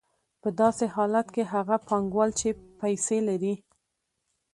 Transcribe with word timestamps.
په 0.41 0.49
داسې 0.61 0.85
حالت 0.95 1.27
کې 1.35 1.43
هغه 1.53 1.75
پانګوال 1.87 2.31
چې 2.39 2.49
پیسې 2.79 3.17
لري 3.27 3.55